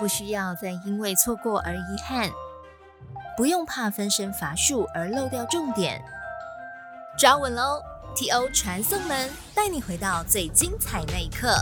[0.00, 2.30] 不需要再因为错过而遗憾，
[3.36, 6.02] 不用怕分身乏术而漏掉重点。
[7.18, 7.82] 抓稳喽
[8.16, 8.48] ！T.O.
[8.48, 11.54] 传送门带你回到最精彩那一刻。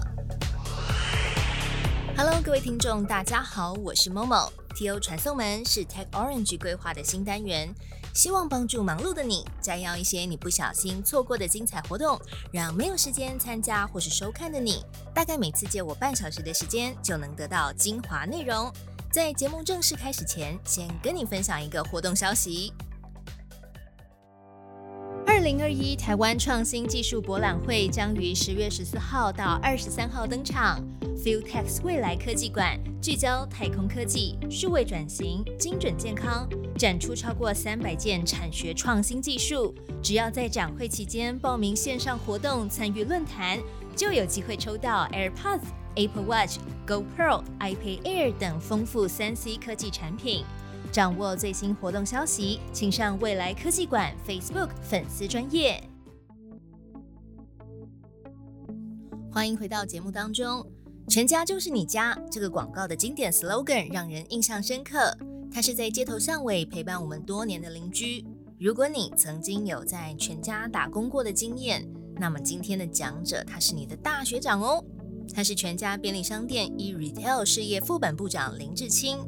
[2.17, 4.53] Hello，各位听众，大家好，我是 Momo。
[4.77, 5.01] T.O.
[5.01, 7.75] 传送门是 Tech Orange 规划的新单元，
[8.19, 12.21] 希望帮助忙碌的你摘要一些你不小心错过的精彩活动，
[12.51, 14.85] 让没有时间参加或是收看的你，
[15.15, 18.73] 大概每次借我半小时的时间就能得到精华内容。
[19.13, 22.73] 在节目正式开始前，先跟你分享一个活动消息。
[25.31, 30.83] 二零二一台湾创新技术博览会将于十月十四号到二十三号登场。
[31.23, 39.75] FuelTech 未来科技馆聚焦太空科技、数位转型、精准健康，展出超过三百件产学创新技术。
[40.03, 43.61] 只要在展会期间报名线上活动、参与论坛，
[43.95, 45.61] 就有机会抽到 AirPods、
[45.97, 46.57] Apple Watch、
[46.87, 50.47] GoPro、iPad Air 等丰富三 C 科技产品。
[50.91, 55.83] 掌握最新活动消息，请上未来科技馆 Facebook 粉丝专业。
[59.31, 60.67] 欢迎回到节目当中
[61.07, 65.17] ，“全家就是你家”这个广告的经典 slogan 让人印象深刻。
[65.53, 68.25] 它是在街头巷尾陪伴我们多年的邻居。
[68.59, 74.83] 如果你曾经有在全家打工过的经验，那么今天的讲者他是你的大学长哦。
[75.35, 79.19] 他是全家便利商店 e retail 事业副本部长林志清。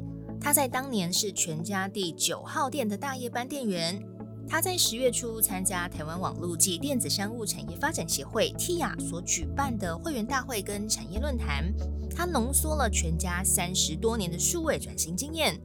[0.41, 4.03] 他在当年是全家第九号店的大夜班店员。
[4.49, 11.71] 他在十月初参加台湾网络及电子商务产业发展协会 TIA 所举办的会员大会跟产业论坛，
[12.13, 15.57] 他浓缩了全家三十多年的数位转型经验。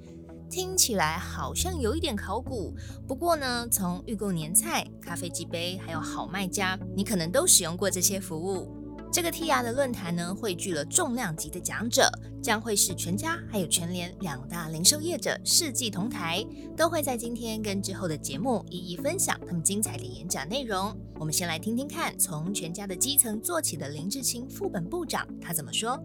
[0.49, 2.73] 听起来好像有一点考古，
[3.09, 8.76] 不过呢，从预购年菜、咖啡机杯，还有好卖家，你可能都使用过这些服务。
[9.17, 12.06] 这个 T R 的论坛呢，汇聚了重量级的讲者，
[12.42, 20.94] 将会是全家还有全联两大零售业者世纪同台，都会在今天跟之后的节目一一分享他们精彩的演讲内容。
[21.15, 25.99] 我们先来听听看，从全家的基层做起的林志清副本部长他怎么说。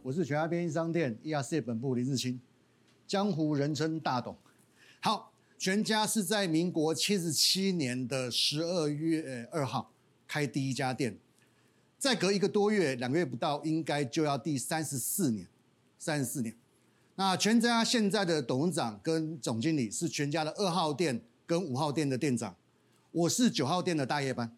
[0.00, 2.40] 我是全家便利商店 E R C 本部林志清，
[3.06, 4.38] 江湖人称大董。
[5.00, 9.90] 好，全家是在民国七十七年的十二月二号。
[10.26, 11.18] 开第一家店，
[11.98, 15.46] 再隔一个多月，两个月不到，应该就要第三十四年，
[15.98, 16.56] 三十四年。
[17.16, 22.56] 那全家现在的董事长跟总经理是全家的二号店跟五号店的店长，
[23.12, 24.56] 我是九号店的大夜班，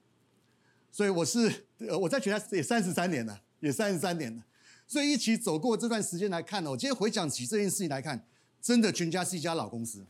[0.91, 4.43] 所以我是呃我在全家也三十三年了，也三十三年了，
[4.87, 8.27] 所以一起走过这段时间来看呢，我今天回想起这件事情来看，
[8.63, 10.07] 真的全家是一家老公司，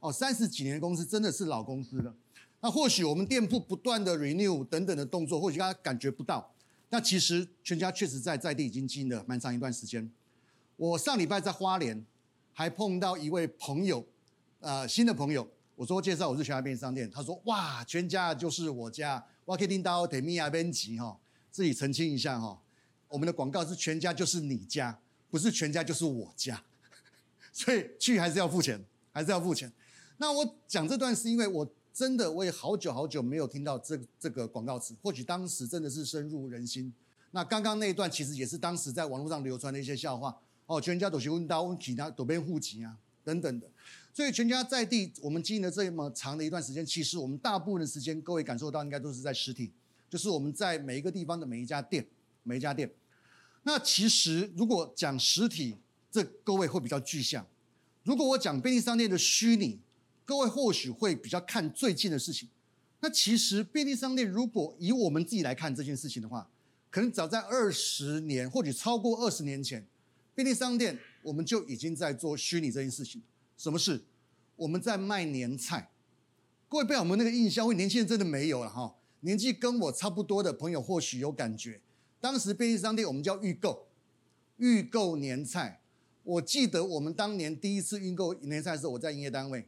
[0.00, 2.12] 哦，三十几年的公司真的是老公司了。
[2.64, 6.50] 那或许我们店铺不断的 renew 等等的动作，或许大家感觉不到。
[6.88, 10.10] 那其实全家确实在在地已经经营了蛮长一段时间。
[10.76, 12.02] 我上礼拜在花莲
[12.54, 14.02] 还碰到一位朋友，
[14.60, 15.46] 呃，新的朋友。
[15.76, 19.22] 我说介绍我是全家便利商店，他说哇，全家就是我家。
[19.44, 21.18] 我可以听到 t e m i a 编辑哈，
[21.50, 22.58] 自己澄清一下哈，
[23.08, 24.98] 我们的广告是全家就是你家，
[25.30, 26.64] 不是全家就是我家。
[27.52, 28.82] 所以去还是要付钱，
[29.12, 29.70] 还是要付钱。
[30.16, 31.70] 那我讲这段是因为我。
[31.94, 34.96] 真的，我也好久好久没有听到这这个广告词。
[35.00, 36.92] 或许当时真的是深入人心。
[37.30, 40.80] 那刚刚那一段其实也是当时在网络上流传的一些笑话哦。
[40.80, 43.70] 全家都是问到问其他都变户籍啊等等的。
[44.12, 49.70] 所以全家在地，我们经营了这么长的一段时间，其实我们大部分的时间，各位感受到应该都是在实体，
[50.10, 52.04] 就是我们在每一个地方的每一家店，
[52.42, 52.92] 每一家店。
[53.62, 55.76] 那其实如果讲实体，
[56.10, 57.44] 这各位会比较具象；
[58.02, 59.78] 如果我讲便利商店的虚拟。
[60.24, 62.48] 各位或许会比较看最近的事情，
[63.00, 66.48] 那其实便利商店如果以我们自己来看这件事情的话，
[66.90, 69.86] 可能早在二十年或者超过二十年前，
[70.34, 73.20] 便利商店我们就已经在做虚拟这件事情。
[73.56, 74.02] 什么事？
[74.56, 75.90] 我们在卖年菜。
[76.68, 77.66] 各位不要我们那个印象？
[77.66, 78.96] 会年轻人真的没有了哈。
[79.20, 81.80] 年纪跟我差不多的朋友或许有感觉。
[82.20, 83.86] 当时便利商店我们叫预购，
[84.56, 85.82] 预购年菜。
[86.22, 89.66] 我记得我们当年第一次预购年菜的时候，我在营业单位。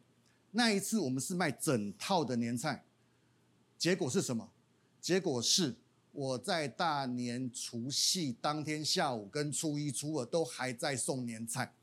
[0.51, 2.85] 那一次我们是卖整套的年菜，
[3.77, 4.51] 结果是什么？
[5.01, 5.77] 结果是
[6.13, 11.75] 我在大年除夕当天下午跟初一初二都还在送年菜。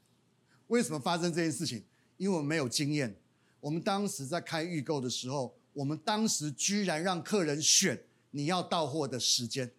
[0.67, 1.83] 为什么发生这件事情？
[2.17, 3.15] 因为我们没有经验。
[3.59, 8.01] 我们当时在开预购的时候，我们当时居然让客人选
[8.31, 9.71] 你要到货的时间。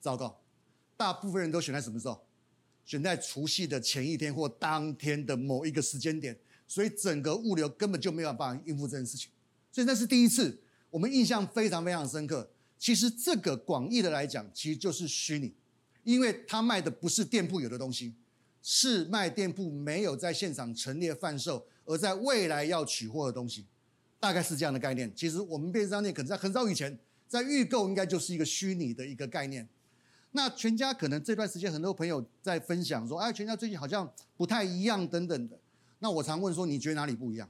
[0.00, 0.40] 糟糕，
[0.96, 2.24] 大部分人都选在什么时候？
[2.84, 6.38] 选在除夕的前一天或当天的某一个时间点。
[6.72, 9.30] 所以整个物流根本就没有办法应付这件事情，
[9.70, 10.58] 所以那是第一次，
[10.88, 12.48] 我们印象非常非常深刻。
[12.78, 15.52] 其实这个广义的来讲，其实就是虚拟，
[16.02, 18.14] 因为他卖的不是店铺有的东西，
[18.62, 23.66] 是卖店铺没有在现场陈列贩售，而在未来要取货的东西，
[24.18, 25.12] 大概是这样的概念。
[25.14, 26.98] 其实我们便利商店可能在很早以前，
[27.28, 29.68] 在预购应该就是一个虚拟的一个概念。
[30.30, 35.58] 那全家可能这段时间很多朋友在分享说，哎，全家最近好像不太一样等等的。
[36.02, 37.48] 那我常问说，你觉得哪里不一样？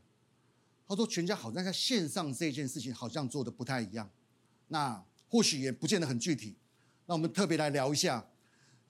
[0.87, 4.11] 他说全家好像在线上这件事情好像做的不太一样。
[4.69, 6.55] 那或许也不见得很具体。
[7.07, 8.29] 那我们特别来聊一下，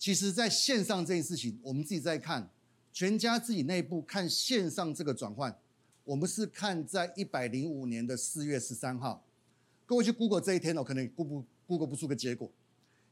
[0.01, 2.51] 其实在线上这件事情，我们自己在看
[2.93, 5.57] 全家自己内部看线上这个转换，
[6.03, 9.25] 我们是看在一百零五年的四月十三号。
[9.87, 12.51] 各位去 Google 这一天哦，可能 Google Google 不出个结果。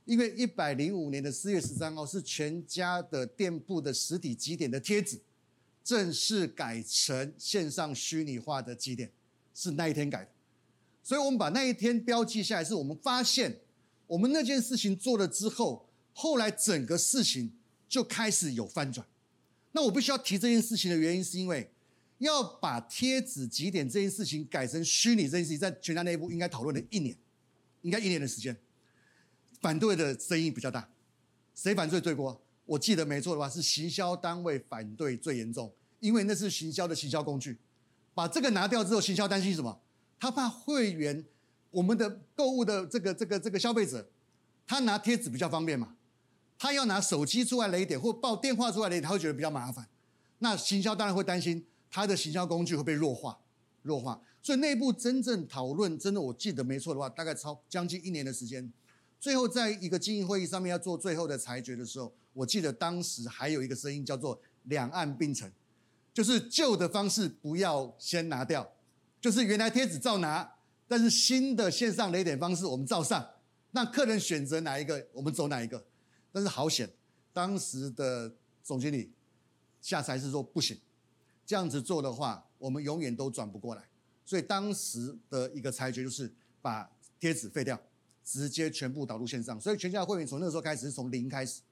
[0.04, 5.20] 因为一百零五年的四月十三号是全家的店铺的实体几点的贴纸
[5.90, 9.10] 正式改成线上虚拟化的几点，
[9.52, 10.30] 是那一天改的，
[11.02, 13.58] 所以我们把那一天标记下来，是我们发现
[14.06, 17.50] 我们那件事情做了之后，后来整个事情
[17.88, 19.04] 就开始有翻转。
[19.72, 21.68] 那我必须要提这件事情的原因，是因为
[22.18, 27.16] 要把贴纸几点这件事情改成虚拟这件事情，在全家内部应该讨论了一年，
[27.82, 28.56] 应该一年的时间。
[29.60, 30.88] 反对的声音比较大，
[31.52, 32.40] 谁反对最多？
[32.64, 37.58] 我记得没错的话，是行销单位反对最严重，因为那是行销的行销工具。
[38.12, 39.80] 把这个拿掉之后，行销担心什么？
[40.18, 41.24] 他怕会员，
[41.70, 44.10] 我们的购物的这个这个这个消费者，
[44.66, 45.94] 他拿贴纸比较方便嘛？
[46.58, 49.88] 他要拿手机出来雷点或报电话出来雷点，他会觉得比较麻烦。
[50.40, 53.38] 那行销当然会担心他的行销工具会被弱化，
[53.82, 54.20] 弱化。
[54.42, 58.70] 所以内部真正讨论，真的我记得没错的话，大概超将近一年的时间。
[59.18, 65.52] 最后，在一个经营会议上面要做最后的裁决的时候，我记得当时还有一个声音叫做“两岸并存”，
[66.12, 68.70] 就是旧的方式不要先拿掉，
[69.20, 73.28] 就是原来贴纸照拿，但是新的线上雷点方式我们照上，
[73.72, 75.84] 让客人选择哪一个，我们走哪一个。
[76.32, 76.88] 但是好险，
[77.32, 79.12] 当时的总经理
[79.80, 80.78] 下才是说不行，
[81.44, 83.88] 这样子做的话，我们永远都转不过来。
[84.24, 87.80] 所以当时的一个裁决就是把贴纸废掉。
[88.22, 91.62] 直接全部导入线上，所以全家会员从那时候开始是从零开始，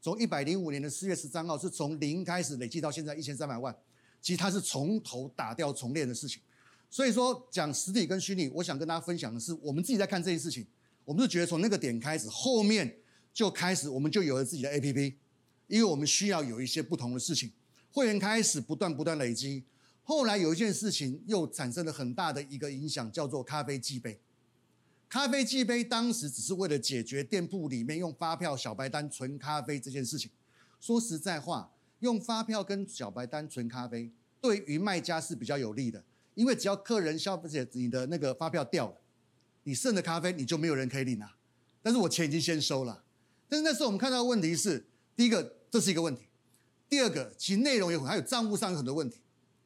[0.00, 3.76] 从一百零五年的四月十三号是从零开始累计到现在一千三百万，
[4.20, 6.42] 其实它是从头打掉重练的事情。
[6.90, 10.66] 所以说讲实体跟虚拟，我想跟大家分享的是，我们自己在看这件事情，
[11.04, 12.98] 我们是觉得从那个点开始，后面
[13.32, 15.14] 就开始我们就有了自己的 APP，
[15.66, 17.52] 因为我们需要有一些不同的事情，
[17.92, 19.64] 会员开始不断不断累积，
[20.02, 24.18] 后来有一件事情又产生了很大的一个影响，叫做咖啡计杯。
[25.10, 30.30] 咖啡计杯当时只是为了解决店铺里面用发票、小白单存咖啡这件事情。
[30.80, 34.10] 说实在话，用发票跟小白单存咖啡，
[34.40, 36.04] 对于卖家是比较有利的，
[36.34, 38.96] 因为只要客人消费者你的那个发票掉了，
[39.64, 41.34] 你剩的咖啡你就没有人可以领了。
[41.82, 43.04] 但是我钱已经先收了。
[43.48, 44.86] 但是那时候我们看到的问题是，
[45.16, 46.22] 第一个这是一个问题，
[46.88, 49.20] 第二个其内容有还有账户上有很多问题，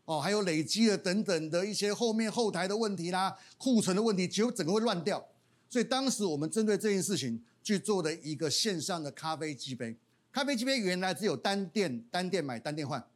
[0.04, 5.26] 哦，还有累积的等等的一些后面后台的问题啦、库存的问题，结果整个会乱掉。
[5.68, 9.96] 所以当时我们针对这件事情去做的一个线上的咖啡机杯，
[10.32, 13.06] 咖啡机杯原来只有单店单店买单店换，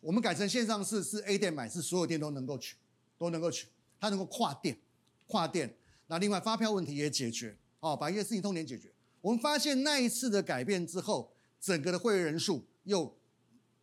[0.00, 2.76] 我们改成线上是是 A 店买，是所有店都能够取，
[3.18, 3.68] 都能够取，
[4.00, 4.78] 它能够跨店，
[5.26, 5.76] 跨店。
[6.06, 8.90] 那另外发票问题也解决，哦，把一些事情通联解决。
[9.20, 13.14] 我们发现那一次的改变之后，整个的会员人数又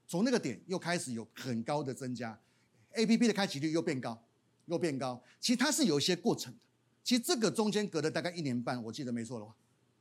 [0.08, 2.38] 从那个点又开始有很高的增加
[2.94, 4.20] ，A P P 的开启率又变高，
[4.66, 5.22] 又变高。
[5.40, 6.60] 其实它是有一些过程的。
[7.04, 9.56] 其实这个中间隔了大概一年半，我记得没错的话，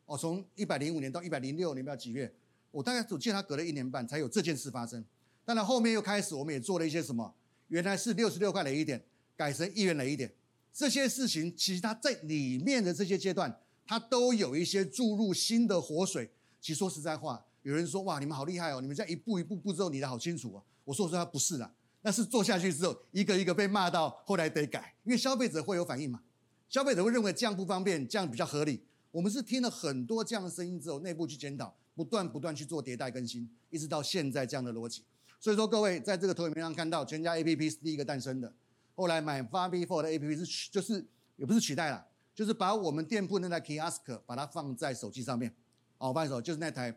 [0.06, 2.34] 哦，从一百零五年到一百零六年不知道几月，
[2.76, 5.02] 我大概只记得它隔了一年半才有这件事发生。
[5.46, 7.34] 当然后面又开始，我们也做了一些什么，
[7.68, 9.02] 原来是六十六块累一点，
[9.34, 10.30] 改成一元累一点，
[10.74, 16.30] 这些事情其实它在里面的这些阶段，它都有一些注入新的活水。
[16.60, 20.62] 其实说实在话，有人说哇，你们好厉害哦，你们这样一步一步步骤，你的好清楚哦。
[20.84, 26.20] 我说实话不是的，那是做下去之后，一个一个被骂到，后来得改，因为消费者会有反应嘛。
[26.68, 28.82] 消费者会认为这样不方便，这样比较合理。
[29.12, 35.02] 我们是听了很多这样的声音之后，内部去检讨，不断不断去做迭代更新，一直到现在这样的逻辑。
[35.40, 38.52] 所以说，各位在这个投影片上看到，全家 APP 是第一个诞生的。
[38.94, 41.04] 后来买发 B Four 的 APP 是，就是
[41.36, 45.54] 也不是取代了，就是把我们店铺那台 Kiosk 把它放在手机上面。
[45.98, 46.94] 哦，放手就是那台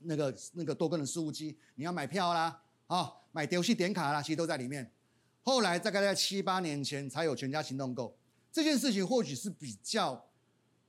[0.00, 4.90] 那个那个多功能事务机，你要买票啦，啊，买游戏点卡啦，其实都在里面。
[5.42, 8.16] 后来大概在七八年前才有全家行动购。
[8.50, 10.26] 这件事情或许是比较，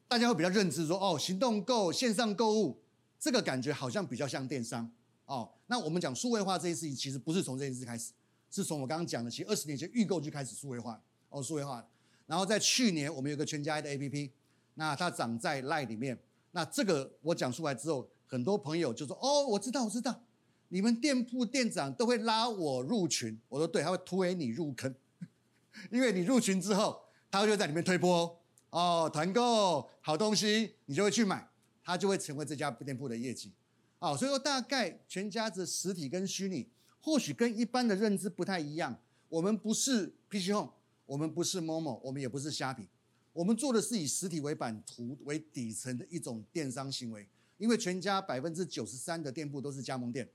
[0.08, 2.82] 大家会比较认知说，哦，行动购线上购物，
[3.20, 4.90] 这个感觉好像比较像电商
[5.26, 5.52] 哦。
[5.68, 8.14] 那我们讲数位化这件事情，其实不是从这件事开始，
[8.50, 11.86] 是从我刚刚讲的，其实二十年前预购就开始数位化哦，数位化
[12.26, 14.30] 然后在去年，我们有个全家的 APP，
[14.76, 16.18] 那它长在 Line 里面。
[16.52, 20.24] 那这个我讲出来之后，很多朋友就说，哦，我知道，我知道，
[20.70, 23.40] 你们店铺店长都会拉我入群。
[23.50, 24.94] 我说对，他会推你入坑，
[25.92, 31.49] 因为你入群之后，他就在里面推波哦，团购好东西，你就会去买，
[31.90, 33.52] 他就会成为这家店铺的业绩。
[33.98, 36.68] 啊，所以说大概全家的实体跟虚拟，
[37.02, 38.96] 或许跟一般的认知不太一样。
[39.28, 40.72] 我们不是 PC Home，
[41.08, 42.88] 我们不是 Momo，我们也不是虾皮，
[43.34, 47.28] 我们做的是以实体为版图为底层的一种电商行为。
[47.58, 50.30] 因为全家百分之九十三的店铺都是加盟店。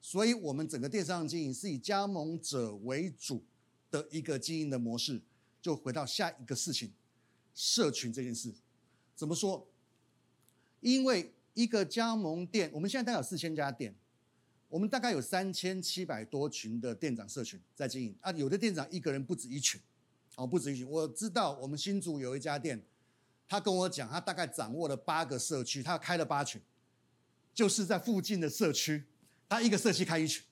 [0.00, 3.42] 所以，我们整个电商经营是以加盟者为主
[3.90, 5.20] 的一个经营的模式。
[5.60, 6.92] 就回到下一个事情，
[7.54, 8.54] 社群这件事，
[9.16, 9.66] 怎么说？
[10.84, 13.94] 因为一个加盟店，我们现在大概有四千家店，
[14.68, 18.30] 我们大概有三千七百多群的店长社群在经营啊。
[18.32, 19.80] 有的店长一个人不止一群，
[20.36, 20.86] 哦，不止一群。
[20.86, 22.84] 我知道我们新竹有一家店，
[23.48, 26.60] 他跟我讲，他大概掌握了八个社区，他开了八群，
[27.54, 29.04] 就是在附近的社区。
[29.48, 30.44] 他一个社区开一群，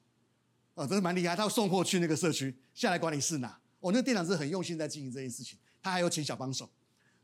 [0.72, 1.36] 哦，真是蛮厉害。
[1.36, 3.48] 他要送货去那个社区，下来管理室拿。
[3.80, 6.70] 哦，那个店长是很用心在经营这件事情，他还有请小帮手。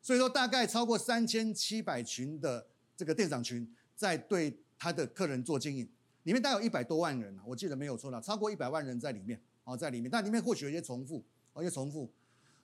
[0.02, 2.66] 所以说，大概超过三千七百群的
[2.98, 5.88] 这个店长群，在对他的客人做经营，
[6.24, 9.40] 里面大概有一百多万人我记得没有错了，超过一百万人在里面。
[9.62, 11.22] 哦，在里面，但里面或许有些重复，
[11.54, 12.10] 有些重复。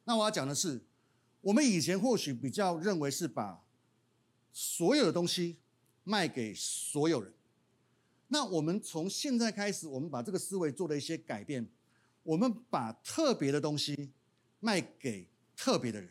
[0.05, 0.83] 那我要讲的是，
[1.43, 3.63] 我们以前或许比较认为是把
[4.53, 5.59] 所有的东西
[6.03, 7.33] 卖给所有人。
[8.29, 11.69] 那我们从现在开始，我们把这个思维做了一些改变。
[12.23, 14.11] 我们把特别的东西
[14.61, 16.11] 卖给特别的人。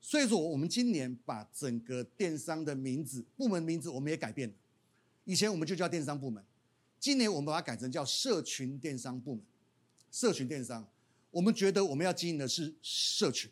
[0.00, 4.54] 所以说，我们今年把整个电商的名字、部门名字我们也改变了。
[5.24, 6.42] 以前我们就叫电商部门，
[6.98, 9.44] 今年我们把它改成叫社群电商部门。
[10.10, 10.88] 社群电商，
[11.30, 13.50] 我们觉得我们要经营的是社群，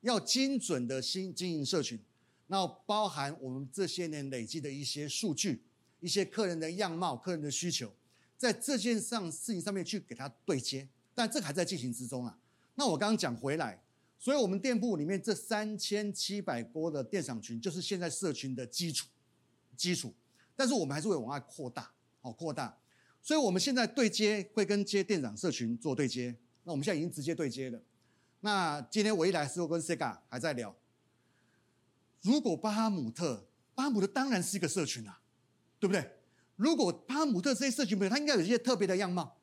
[0.00, 2.00] 要精准的新经营社群，
[2.48, 5.62] 那包含我们这些年累积的一些数据。
[6.00, 7.90] 一些客人的样貌、客人的需求，
[8.36, 12.38] 在这件上事情上面去给他对接，但这还在进行之中啊。
[12.74, 13.82] 那我刚刚讲回来，
[14.24, 19.06] 所以我们店铺里面这三千七百多的电商群，就是现在社群的基础，
[19.76, 20.14] 基础。
[20.56, 22.74] 但是我们还是会往外扩大，好扩大。
[23.20, 26.34] 所以我们现在对接会跟接店长社群做对接。
[26.62, 27.78] 那我们现在已经直接对接了。
[28.40, 30.74] 那今天我一来是跟 Sega 还在聊，
[32.22, 35.20] 如果巴哈姆特，巴哈姆特当然是一个社群啊。
[35.78, 36.12] 对不对？
[36.56, 39.36] 如果巴哈姆特这些社群朋友，他应该有一些特别的样貌。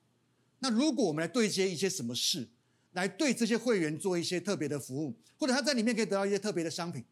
[0.58, 2.50] 那如果我们来对接一些什么事，
[2.94, 7.04] 来对这些会员做一些特别的服务，或者他在里面可以得到一些特别的商品，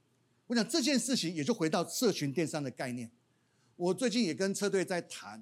[0.48, 3.10] 我想这件事情也就回到社群电商的概念。
[3.76, 5.42] 我最近也跟车队在谈，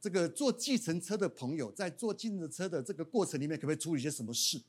[0.00, 4.60] 这个坐计程车的朋友在坐计程车的这个过程里面，可不可以处理一些什么事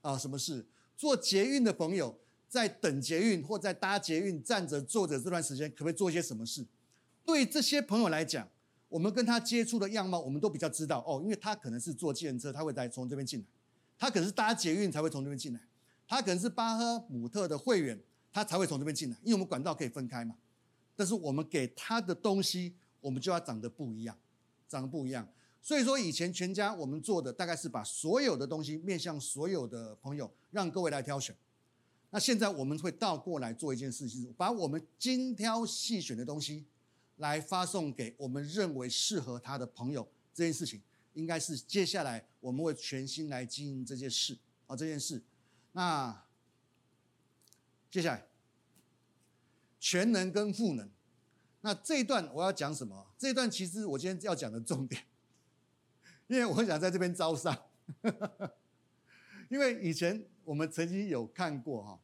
[0.00, 0.18] 啊？
[0.18, 0.66] 什么事？
[0.96, 2.18] 坐捷运的朋友
[2.48, 6.66] 在等捷运或在搭捷运站着坐着这段时间，可不可以做一些什么事？
[7.24, 8.48] 对这些朋友来讲，
[8.88, 13.46] 我们跟他接触的样貌，我们都比较知道哦，因为他可能是坐计程车，他会来从这边进来；
[14.02, 15.60] 他可能是搭捷运才会从这边进来；
[16.08, 17.96] 他可能是巴赫姆特的会员，
[18.32, 19.16] 他才会从这边进来。
[19.22, 20.34] 因为我们管道可以分开嘛。
[20.96, 24.18] 但是我们给他的东西，我们就要长得不一样，
[24.68, 25.28] 长得不一样。
[25.60, 31.36] 所以说，以前全家我们做的大概是把所有的东西面向所有的朋友，让各位来挑选。
[32.10, 36.64] 那现在我们会倒过来做一件事情，把我们精挑细选的东西。
[37.18, 40.82] 来发送给我们认为适合他的朋友，这件事情
[41.12, 45.22] 应该是接下来我们会全心来经营这件事啊，这件事。
[45.72, 46.26] 那
[47.90, 48.26] 接下来
[49.80, 50.86] 全能跟赋能，
[51.62, 53.06] 那这一段我要讲什么？
[53.16, 55.02] 这一段其实我今天要讲的重点，
[56.26, 57.56] 因为我想在这边招商，
[59.48, 61.98] 因为以前我们曾经有看过哈，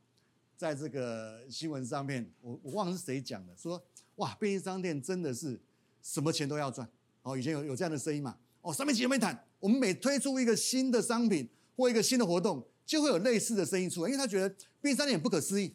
[0.56, 3.84] 在这个新闻上面，我我忘了是谁讲的，说。
[4.18, 5.60] 哇，便利商店真的是
[6.02, 6.90] 什么钱都要赚
[7.22, 7.38] 哦！
[7.38, 8.36] 以前有有这样的声音嘛？
[8.62, 14.48] 哦，上面几没谈，我们每推出一个新的商品或一个新的活动，就会有类似的声音出来，因为他觉得
[14.80, 15.74] 便利商店不可思议，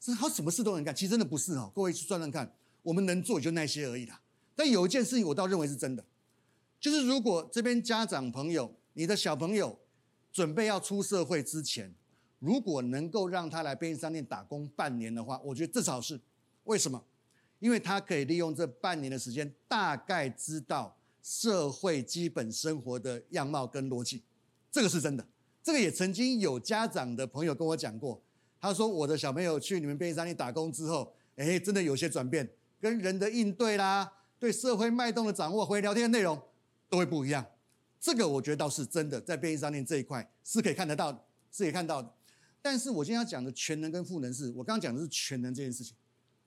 [0.00, 0.94] 是他什么事都能干。
[0.94, 4.20] 其实真的不是哦，各位去算算看，我们能做就那些而已啦。
[4.54, 6.04] 但有一件事情我倒认为是真的，
[6.80, 9.78] 就是如果这边家长朋友，你的小朋友
[10.32, 11.94] 准备要出社会之前，
[12.40, 16.20] 如果能够让他来便利商店打工半年的话，我觉得至少是
[16.64, 17.04] 为什么？
[17.60, 20.97] 因为他可以利用这半年的时间，大概知道
[21.28, 24.22] 社会基本生活的样貌跟逻辑，
[24.72, 25.26] 这个是真的。
[25.62, 28.18] 这个也曾经有家长的朋友跟我讲过，
[28.58, 32.48] 他说我的小朋友去你们便利商店打工之后，哎，真的有些转变，
[32.80, 36.40] 跟人的应对啦，对社会脉动的掌握，回聊天的内容
[36.88, 37.44] 都会不一样。
[38.00, 41.12] 这个我觉得倒是真的，在便利商店这一块是可以看得到，
[41.52, 42.10] 是可以看到的。
[42.62, 45.94] 但是我今天要讲的全能跟赋能，是我刚刚讲的是全能这件事情。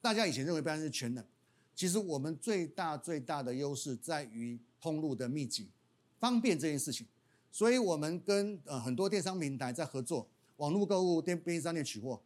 [0.02, 1.24] 大家以前认为不然是全能，
[1.76, 5.70] 其实我们最大最大的优势在于通路的密集，
[6.20, 7.08] 方便这件事情。
[7.52, 12.20] 所以我们跟呃很多电商平台在合作，网络购物、电便利商店取货。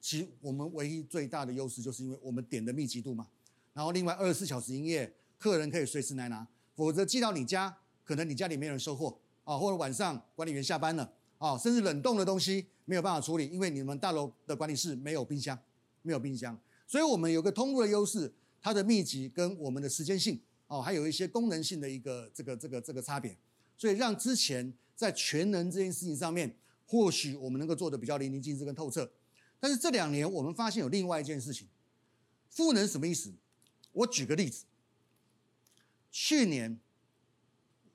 [0.00, 3.26] 其实我们唯一最大的优势，就是因为我们点的密集度嘛。
[3.72, 15.58] 然后另外二十四小时营业，客人可以随时来拿，否则寄到你家，可能你家里没人收货啊，或者晚上管理员下班了啊，甚至冷冻的东西没有办法处理，因为你们大楼的管理室没有冰箱，
[16.02, 16.58] 没有冰箱。
[16.86, 23.36] 所以我们有个通路的优势，它的密集跟我们的时间性哦，还有一些功能性的一个这个这个这个差别，
[23.76, 26.56] 所以让之前在全能这件事情上面，
[26.86, 29.10] 或许我们能够做的比较淋漓尽致跟透彻。
[29.60, 31.66] 但是这两年我们发现有另外一件事情，
[32.50, 33.32] 赋能什么意思？
[33.92, 34.64] 我举个例子，
[36.10, 36.78] 去年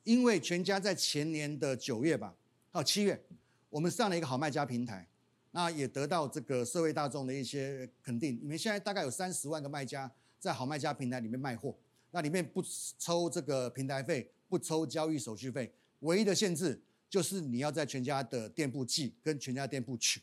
[0.03, 2.35] 因为全家在前年的九月吧，
[2.71, 3.23] 到七月，
[3.69, 5.07] 我们上了一个好卖家平台。
[5.53, 8.39] 那也得到这个社会大众的一些肯定。
[8.41, 10.09] 你们现在大概有三十万个卖家
[10.39, 11.75] 在好卖家平台里面卖货，
[12.11, 12.63] 那里面不
[12.97, 20.21] 抽这个平台费，不抽交易手续费，唯一的限制就是你要在全家的店铺寄跟全家店铺取，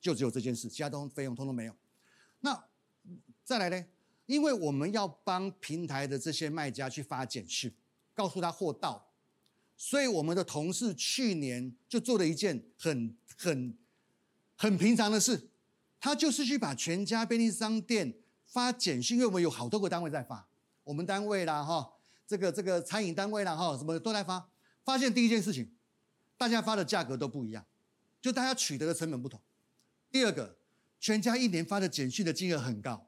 [0.00, 1.74] 就只有这件事，其他东费用通通没有。
[2.40, 2.64] 那
[3.44, 3.84] 再来呢？
[4.26, 7.72] 因为我们要帮平台的这些卖家去发简讯，
[8.14, 9.10] 告诉他货到，
[9.76, 13.76] 所以我们的同事去年就做了一件很很。
[14.60, 15.50] 很平常的事，
[16.00, 18.12] 他就是去把全家便利商店
[18.44, 20.47] 发简讯，因为我们有好多个单位在发，
[20.88, 21.86] 我们单位啦哈，
[22.26, 24.48] 这个这个餐饮单位啦哈，什么都在发。
[24.82, 25.70] 发现第一件事情，
[26.38, 27.62] 大家发的价格都不一样，
[28.22, 29.38] 就大家取得的成本不同。
[30.10, 30.56] 第二个，
[30.98, 33.06] 全家一年发的简讯的金额很高，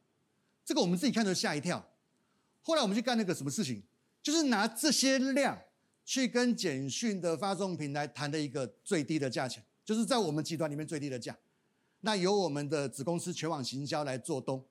[0.63, 1.89] 这个我们自己看都吓一跳。
[2.61, 3.83] 后来我们去干那个什么事情，
[4.23, 5.59] 就是拿这些量
[6.05, 9.65] 去跟简讯的发送平台谈的一个最低的价钱。
[9.87, 11.35] 就是在我们集团里面最低的价，
[12.03, 14.63] 那由我们的子公司全网行销来做东，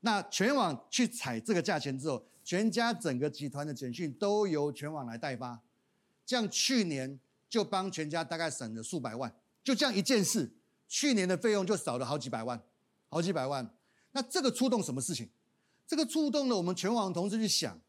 [0.00, 5.60] 那全网去采这个价钱之后，全家整个集团的简讯都由全网来代发，
[6.24, 10.50] 这样去年就帮全家大概省了数百万，就这样一件事，
[10.88, 12.62] 去年的费用就少了好几百万，
[13.08, 13.68] 好几百万。
[14.12, 15.28] 那这个触动什么事情？
[15.86, 17.80] 这个触动了我们全网同事去想，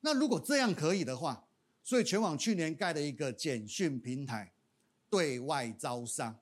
[0.00, 1.44] 那如果这样可以的话，
[1.82, 4.52] 所以全网去年盖了一个简讯平台。
[5.10, 6.38] 对外招商，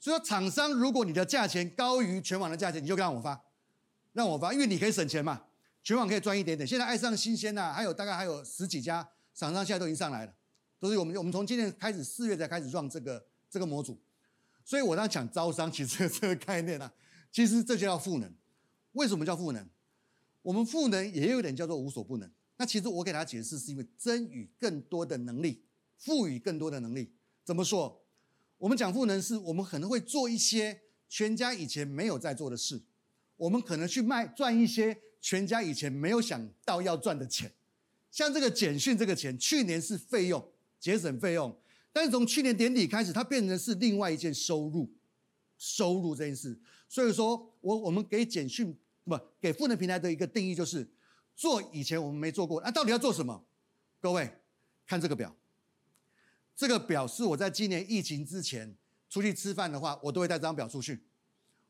[0.00, 3.38] 所以说厂商，如果你的价钱高于全网的价钱，你就让我发，
[4.14, 5.44] 让我发，因为你可以省钱嘛，
[5.82, 6.66] 全网可以赚一点点。
[6.66, 10.32] 现在爱上新鲜呐，还有大概还有十几家厂商现在都已经上来了，
[10.80, 14.00] 都是我们我们从今年开始四月才开始让这个这个模组，
[14.64, 16.90] 所以我刚讲招商，其实这个概念啊，
[17.30, 18.32] 其实这就叫赋能。
[18.92, 19.68] 为什么叫赋能？
[20.42, 22.30] 我们赋能也有点叫做无所不能。
[22.56, 25.64] 那其实我给大家解释，是因为增予更多的能力，
[25.98, 27.12] 赋予更多的能力。
[27.42, 28.00] 怎么说？
[28.58, 32.80] 我们讲赋能，是我们可能会做一些全家以前没有在做的事，
[33.36, 37.52] 我们可能去卖赚一些全家以前没有想到要赚的钱。
[38.10, 41.56] 像这个简讯这个钱，去年是费用节省费用，
[41.92, 44.88] 但是从去年年底开始，它变成是另外一件收入，
[45.58, 46.56] 收入这件事。
[46.88, 50.88] 所以说我我们给简讯不给赋能平台的一个定义就是
[51.34, 53.44] 做以前我们没做过，那到底要做什么？
[54.00, 54.30] 各位
[54.86, 55.34] 看这个表。
[56.54, 58.76] 这个表是我在今年疫情之前
[59.10, 61.00] 出去吃饭的话，我都会带这张表出去。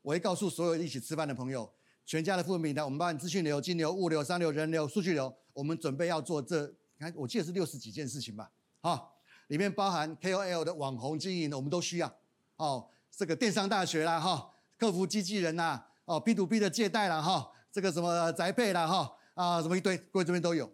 [0.05, 1.67] 我会告诉所有一起吃饭的朋友，
[2.05, 12.15] 全家的付费平台，我们帮你资讯流、金流、物流、商流、人流、数据流，我们准备要做这，看我记得是六十几件事情吧，好，里面包含 KOL 的网红经营，我们都需要。
[12.57, 20.71] 哦，这个电商大学啦，哈，客服机器人呐，哦，B to B 的借贷啦，哈，这个什么宅配啦，哈，啊，什么一堆，各位这边都有。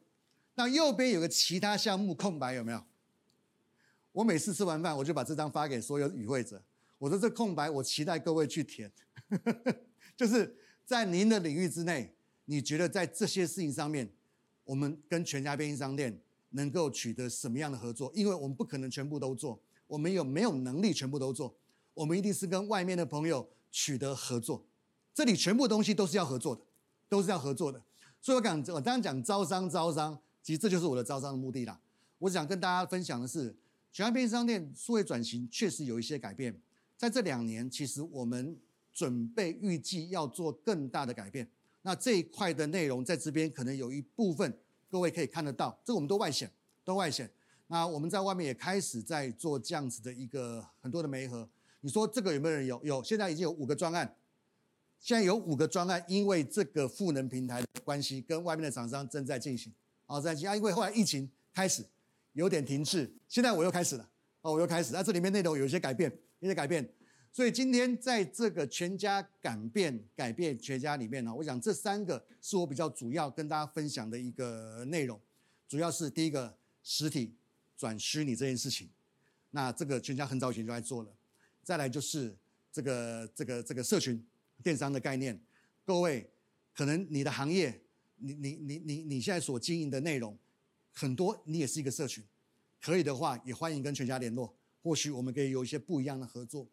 [0.56, 2.84] 那右边有个其他项目空白，有没有？
[4.12, 6.62] 我每次吃完饭，我就把这张发给所有与会者。
[6.98, 8.92] 我说这空白，我期待各位去填。
[10.16, 12.14] 就是在您的领域之内，
[12.46, 14.12] 你觉得在这些事情上面，
[14.64, 18.12] 我们跟全家便利商店能够取得什么样的合作？
[18.14, 21.56] 因为我们不可能全部都做，我们有没有能力全部都做？
[21.94, 24.66] 我们一定是跟外面的朋友取得合作。
[25.14, 26.62] 这里全部东西都是要合作的，
[27.10, 27.82] 都是要合作的。
[28.22, 31.80] 所以我讲，我刚刚讲招商，招商，其实这就是我的招商的目的啦。
[32.20, 33.56] 我想跟大家分享的是。
[33.94, 36.58] 全家便利商店数位转型确实有一些改变，
[36.96, 38.58] 在这两年，其实我们
[38.94, 41.50] 准备预计要做更大的改变。
[41.82, 44.58] 那这一块的内容在这边可能有一部分
[44.90, 46.52] 各位可以看得到，这个我们都外显，
[46.84, 47.30] 都外显。
[47.68, 51.50] 那我们在外面也开始在做这样子的一个很多的媒合。
[51.80, 52.80] 你说这个有没有人有？
[52.84, 54.16] 有，现在已经有五个专案，
[55.00, 59.74] 现在有五个专案，因为这个赋能平台的关系，跟外面的厂商正在进行。
[60.06, 61.86] 好，在进啊，因为后来疫情开始。
[62.34, 66.90] 有点停滞，现在我又开始了，哦，我又开始，那这里面内容有一些改变，一些改变，
[67.34, 75.18] 所以今天在这个全家改变改变全家里面呢，我想这三个是我比较主要跟大家分享的一个内容，
[75.68, 77.34] 主要是第一个实体
[77.78, 78.90] 转虚拟这件事情。
[79.52, 81.10] 那这个全家很早以前就在做了。
[81.64, 82.36] 再来就是
[82.72, 84.22] 这个这个这个社群
[84.62, 85.40] 电商的概念，
[85.86, 86.30] 各位
[86.74, 87.82] 可能你的行业，
[88.18, 90.38] 你你你你你现在所经营的内容
[90.92, 92.22] 很多，你也是一个社群，
[92.82, 96.68] 可以的话也欢迎跟全家联络，或许我们可以有一些不一样的合作。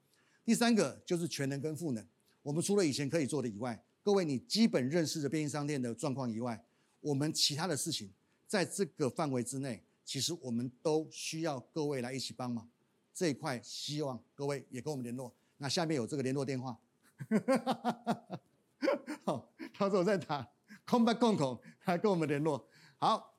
[0.48, 2.02] 第三个就是全能跟赋能，
[2.40, 6.64] 我们除了以前可以做的以外，各位你基本认识的便利商店的状况以外，
[7.00, 8.10] 我们其他的事情
[8.46, 12.66] 在这个范围之内，其实我们都需要各位来一起帮忙。
[13.12, 15.30] 这一块希望各位也跟我们联络。
[15.58, 16.80] 那下面有这个联络电话，
[19.26, 20.50] 好，他说我在打
[20.86, 22.66] 空白空空来跟我们联络。
[22.96, 23.36] 好，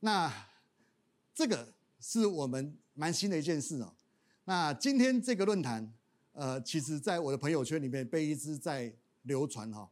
[0.00, 0.32] 那
[1.34, 3.92] 这个是我们蛮新的一件事哦。
[4.48, 5.92] 那今天这个论坛，
[6.30, 9.90] 呃，其实在我的朋友圈里面被一直在流传哈。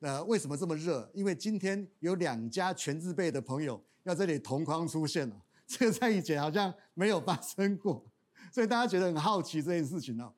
[0.00, 1.10] 呃，为什么这么热？
[1.12, 5.36] 因为今天有两家全字辈的朋友要这里同框出现了。
[5.68, 8.02] 这个在以前好像没有发生过，
[8.50, 10.32] 所以大家觉得很好奇这件事情哦。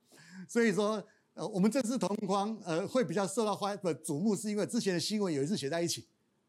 [0.48, 1.00] 所以说，
[1.34, 6.00] 呃，我们这次同框，呃，会比较受到欢的瞩目，是因为之前的新闻有一次写在一起，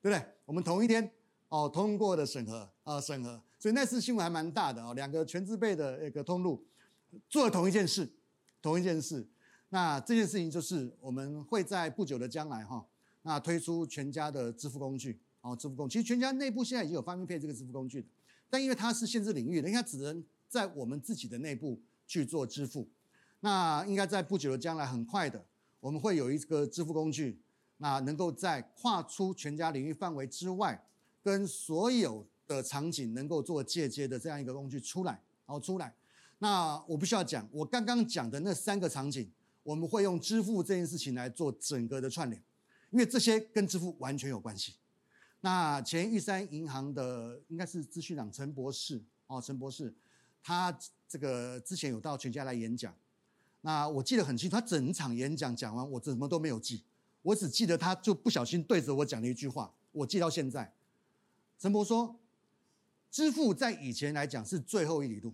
[0.01, 0.25] 对不对？
[0.43, 1.07] 我们同一天
[1.49, 4.95] 哦通过的审核啊审核，所以那次新闻还蛮大的哦。
[4.95, 6.65] 两个全字辈的一个通路
[7.29, 8.09] 做了同一件事，
[8.61, 9.27] 同一件事。
[9.69, 12.85] 那这件事情就是我们会在不久的将来哈，
[13.23, 15.99] 那推出全家的支付工具哦，支付工具。
[15.99, 18.07] 其实全家内部现在已经有方便配这个支付工具的。
[18.49, 22.87] 但因为它是限制领域的，应该只能在我们自己的内部去做支付。
[23.41, 25.43] 那应该在不久的将来，很快的，
[25.79, 27.41] 我们会有一个支付工具，
[27.77, 30.87] 那能够在跨出全家领域范围之外，
[31.21, 35.11] 跟所有的场景能够做借接的这样一个工具出来，
[35.45, 35.93] 然后出来。
[36.45, 39.27] 那我不需要讲，我刚刚讲的那三个场景，
[39.63, 42.39] 我们会用支付这件事情来做整个的串联，
[42.91, 44.75] 因为这些跟支付完全有关系。
[45.41, 49.91] 那前玉山银行的应该是资讯长陈博士哦，陈博士，
[50.43, 50.77] 他
[51.09, 52.95] 这个之前有到全家来演讲，
[53.61, 56.83] 那我记得很清楚，他整场演讲讲完，我怎么都没有记，
[57.23, 60.71] 我只记得他就不小心对着我讲了一句话，我记到现在。
[61.57, 62.19] 陈博说，
[63.09, 65.33] 支付在以前来讲是最后一里路，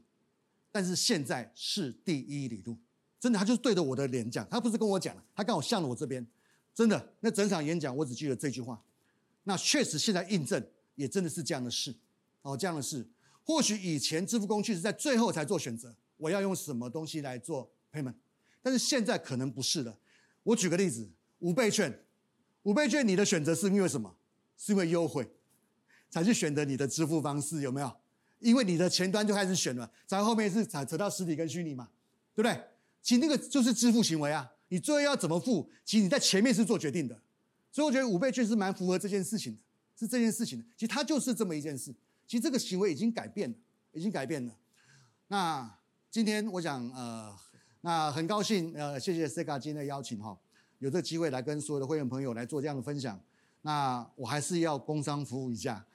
[0.71, 2.77] 但是现在是第一里路，
[3.19, 6.25] 真的，他就是对着我的脸讲，他不是跟我讲他刚好向了我这边，
[6.73, 8.81] 真的，那整场演讲我只记得这句话。
[9.43, 10.63] 那确实，现在印证
[10.95, 11.93] 也真的是这样的事，
[12.41, 13.05] 哦，这样的事。
[13.43, 18.13] 或许以前支付工具是在最后才做选择，我要用什么东西来做 payment，
[18.62, 19.97] 但是现在可能不是了。
[20.43, 22.03] 我举个例子，五倍券，
[22.63, 24.15] 五倍券你的选择是因为什么？
[24.57, 25.27] 是因为优惠
[26.07, 27.91] 才去选择你的支付方式，有没有？
[28.41, 31.88] 因为你的前端就开始选了，在后面是才扯到实体跟虚拟嘛，
[32.36, 32.62] 对不对？
[33.01, 37.17] 其实那个就是支付行为啊，你最后要怎么付，其实你在前面是做决定的。
[37.71, 39.60] 所以我觉得五倍券是蛮符合这件事情的，
[39.97, 40.65] 是这件事情的。
[40.75, 41.93] 其实它就是这么一件事。
[42.27, 43.56] 其实这个行为已经改变了，
[43.93, 44.54] 已经改变了。
[45.30, 45.77] 那
[46.10, 47.34] 今天我想，呃，
[47.82, 50.38] 那很高兴，呃，谢谢 Sega 今天的邀请哈，
[50.80, 53.19] 有这个机会来跟所有的会员朋友来做这样的分享。
[53.62, 55.86] 那我还是要工商服务一下。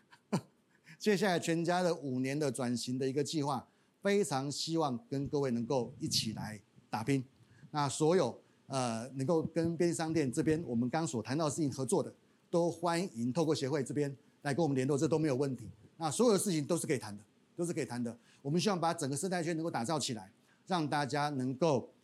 [0.98, 3.66] 接下来全家的五年的转型的一个计划，
[4.02, 7.24] 非常希望跟各位能够一起来打拼。
[7.70, 8.38] 那所有。
[8.68, 12.12] 呃，能够跟便利商店这边我们刚所谈到的事情合作的，
[12.50, 15.70] 都欢迎透过协会这边来跟我们联络，这都没有问题。
[15.98, 17.22] 那所有的事情都是可以谈的，
[17.54, 18.18] 都是可以谈的。
[18.42, 20.32] 我们希望把整个生态圈能够打造起来，
[20.66, 21.94] 让大家能够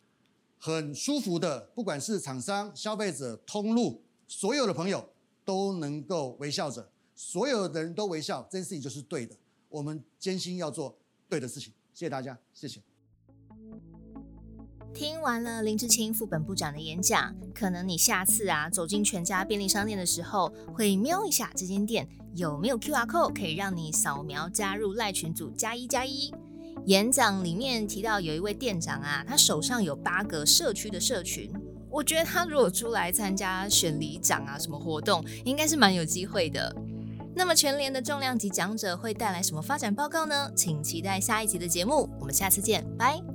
[0.57, 5.09] 很舒服的，不管是厂商、消费者、通路，所有的朋友
[5.43, 6.89] 都能够微笑着，
[7.25, 9.33] 所有的人都微笑，这件事情就是对的。
[9.69, 11.71] 我们艰辛要做对的事情。
[11.93, 12.81] 谢谢大家，谢谢。
[14.93, 26.31] 听完了林志清副本部长的演讲，可能你下次啊走进全家便利商店的时候，会瞄一下这间店有没有 QR code 可以让你扫描加入赖群组加一加一。
[26.85, 31.49] 演讲里面提到有一位店长啊，他手上有八个社区的社群，
[31.89, 36.75] 我觉得他如果出来参加选里长啊什么活动，应该是蛮有机会的。
[37.35, 40.51] 那么全联的重量级讲者会带来什么发展报告呢？
[40.55, 43.32] 请期待下一集的节目，我们下次见，拜。